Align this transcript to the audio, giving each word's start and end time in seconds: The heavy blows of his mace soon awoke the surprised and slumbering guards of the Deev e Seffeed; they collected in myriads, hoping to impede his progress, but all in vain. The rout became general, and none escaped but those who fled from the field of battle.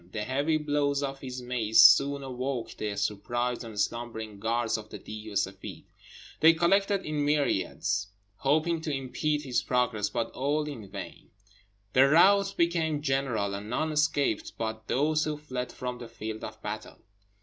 The 0.13 0.23
heavy 0.23 0.57
blows 0.57 1.03
of 1.03 1.19
his 1.19 1.43
mace 1.43 1.79
soon 1.79 2.23
awoke 2.23 2.75
the 2.75 2.95
surprised 2.97 3.63
and 3.63 3.79
slumbering 3.79 4.39
guards 4.39 4.75
of 4.75 4.89
the 4.89 4.97
Deev 4.97 5.25
e 5.27 5.35
Seffeed; 5.35 5.83
they 6.39 6.53
collected 6.53 7.05
in 7.05 7.23
myriads, 7.23 8.07
hoping 8.37 8.81
to 8.81 8.91
impede 8.91 9.43
his 9.43 9.61
progress, 9.61 10.09
but 10.09 10.31
all 10.31 10.63
in 10.67 10.89
vain. 10.89 11.29
The 11.93 12.09
rout 12.09 12.55
became 12.57 13.03
general, 13.03 13.53
and 13.53 13.69
none 13.69 13.91
escaped 13.91 14.53
but 14.57 14.87
those 14.87 15.25
who 15.25 15.37
fled 15.37 15.71
from 15.71 15.99
the 15.99 16.07
field 16.07 16.43
of 16.43 16.59
battle. 16.63 16.97